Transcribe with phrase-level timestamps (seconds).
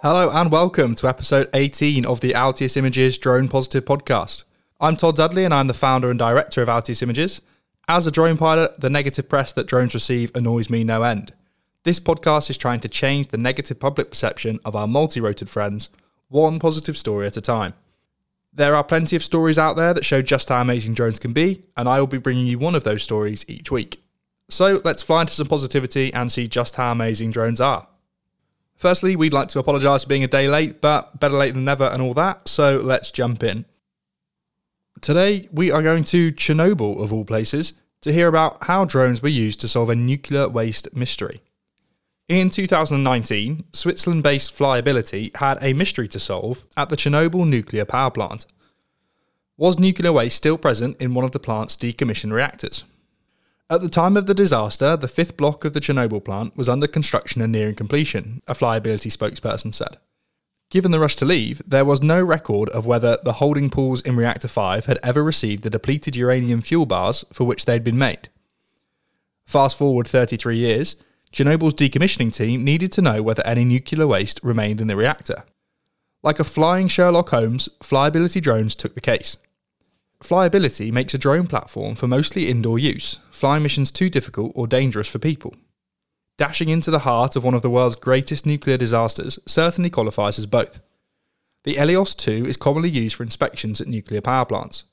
[0.00, 4.44] Hello and welcome to episode 18 of the Altius Images Drone Positive podcast.
[4.80, 7.42] I'm Todd Dudley and I'm the founder and director of Altius Images.
[7.88, 11.32] As a drone pilot, the negative press that drones receive annoys me no end.
[11.82, 15.88] This podcast is trying to change the negative public perception of our multi roted friends,
[16.28, 17.74] one positive story at a time.
[18.52, 21.64] There are plenty of stories out there that show just how amazing drones can be,
[21.76, 24.00] and I will be bringing you one of those stories each week.
[24.48, 27.87] So let's fly into some positivity and see just how amazing drones are.
[28.78, 31.84] Firstly, we'd like to apologise for being a day late, but better late than never
[31.84, 33.64] and all that, so let's jump in.
[35.00, 37.72] Today, we are going to Chernobyl, of all places,
[38.02, 41.40] to hear about how drones were used to solve a nuclear waste mystery.
[42.28, 48.12] In 2019, Switzerland based Flyability had a mystery to solve at the Chernobyl nuclear power
[48.12, 48.46] plant.
[49.56, 52.84] Was nuclear waste still present in one of the plant's decommissioned reactors?
[53.70, 56.86] At the time of the disaster, the fifth block of the Chernobyl plant was under
[56.86, 59.98] construction and nearing completion, a flyability spokesperson said.
[60.70, 64.16] Given the rush to leave, there was no record of whether the holding pools in
[64.16, 67.98] Reactor 5 had ever received the depleted uranium fuel bars for which they had been
[67.98, 68.30] made.
[69.46, 70.96] Fast forward 33 years,
[71.32, 75.44] Chernobyl's decommissioning team needed to know whether any nuclear waste remained in the reactor.
[76.22, 79.36] Like a flying Sherlock Holmes, flyability drones took the case.
[80.22, 85.08] Flyability makes a drone platform for mostly indoor use, flying missions too difficult or dangerous
[85.08, 85.54] for people.
[86.36, 90.46] Dashing into the heart of one of the world's greatest nuclear disasters certainly qualifies as
[90.46, 90.80] both.
[91.64, 94.84] The Elios 2 is commonly used for inspections at nuclear power plants.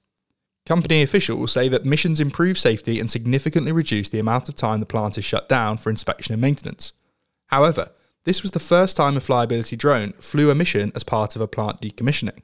[0.65, 4.85] Company officials say that missions improve safety and significantly reduce the amount of time the
[4.87, 6.93] plant is shut down for inspection and maintenance.
[7.47, 7.91] However,
[8.23, 11.47] this was the first time a flyability drone flew a mission as part of a
[11.47, 12.39] plant decommissioning.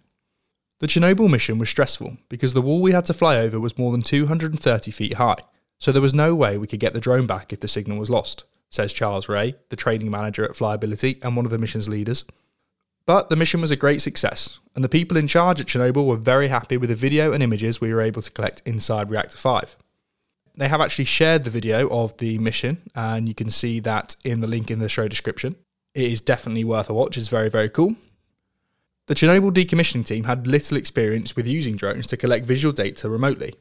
[0.81, 3.91] The Chernobyl mission was stressful because the wall we had to fly over was more
[3.91, 5.35] than 230 feet high,
[5.77, 8.09] so there was no way we could get the drone back if the signal was
[8.09, 12.25] lost, says Charles Ray, the training manager at Flyability and one of the mission's leaders.
[13.05, 16.15] But the mission was a great success, and the people in charge at Chernobyl were
[16.15, 19.75] very happy with the video and images we were able to collect inside Reactor 5.
[20.55, 24.41] They have actually shared the video of the mission, and you can see that in
[24.41, 25.57] the link in the show description.
[25.93, 27.97] It is definitely worth a watch, it's very, very cool.
[29.11, 33.55] The Chernobyl decommissioning team had little experience with using drones to collect visual data remotely.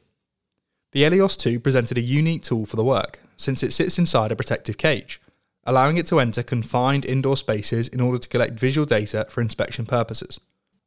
[0.93, 4.37] The Elios 2 presented a unique tool for the work, since it sits inside a
[4.37, 5.19] protective cage,
[5.65, 9.85] allowing it to enter confined indoor spaces in order to collect visual data for inspection
[9.85, 10.39] purposes.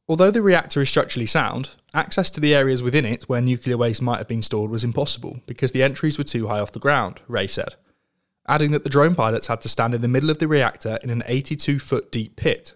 [0.08, 4.00] Although the reactor is structurally sound, access to the areas within it where nuclear waste
[4.00, 7.20] might have been stored was impossible because the entries were too high off the ground,
[7.28, 7.74] Ray said,
[8.48, 11.10] adding that the drone pilots had to stand in the middle of the reactor in
[11.10, 12.72] an 82 foot deep pit.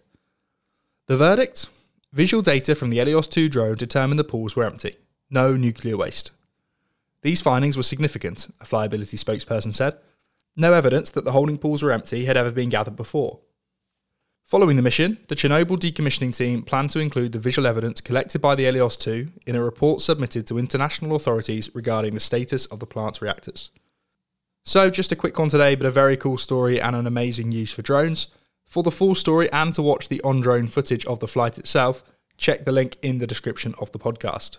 [1.06, 1.70] The verdict?
[2.12, 4.96] Visual data from the Elios 2 drone determined the pools were empty,
[5.28, 6.30] no nuclear waste.
[7.20, 9.98] These findings were significant, a flyability spokesperson said.
[10.56, 13.40] No evidence that the holding pools were empty had ever been gathered before.
[14.42, 18.54] Following the mission, the Chernobyl decommissioning team planned to include the visual evidence collected by
[18.54, 22.86] the Elios 2 in a report submitted to international authorities regarding the status of the
[22.86, 23.70] plant's reactors.
[24.64, 27.72] So, just a quick one today, but a very cool story and an amazing use
[27.72, 28.28] for drones.
[28.68, 32.04] For the full story and to watch the on drone footage of the flight itself,
[32.36, 34.58] check the link in the description of the podcast.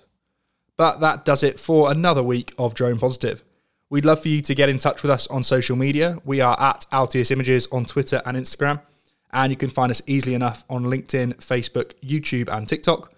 [0.78, 3.44] But that does it for another week of Drone Positive.
[3.88, 6.18] We'd love for you to get in touch with us on social media.
[6.25, 8.81] We are at Altius Images on Twitter and Instagram,
[9.31, 13.14] and you can find us easily enough on LinkedIn, Facebook, YouTube, and TikTok.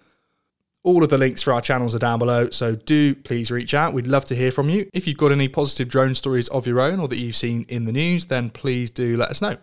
[0.82, 3.94] All of the links for our channels are down below, so do please reach out.
[3.94, 4.90] We'd love to hear from you.
[4.92, 7.86] If you've got any positive drone stories of your own or that you've seen in
[7.86, 9.56] the news, then please do let us know.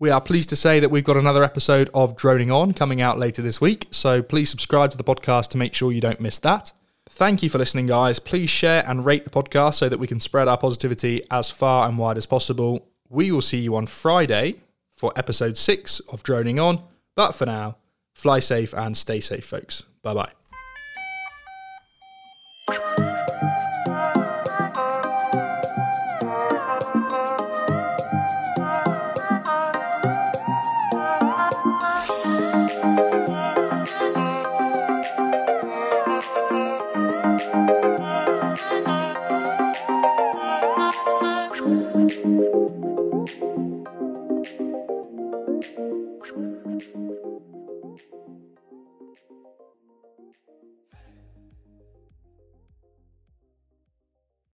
[0.00, 3.18] We are pleased to say that we've got another episode of Droning On coming out
[3.18, 6.38] later this week, so please subscribe to the podcast to make sure you don't miss
[6.38, 6.70] that.
[7.08, 8.20] Thank you for listening, guys.
[8.20, 11.88] Please share and rate the podcast so that we can spread our positivity as far
[11.88, 12.86] and wide as possible.
[13.08, 14.60] We will see you on Friday
[14.94, 16.80] for episode six of Droning On,
[17.16, 17.76] but for now,
[18.12, 19.82] fly safe and stay safe, folks.
[20.02, 20.30] Bye bye.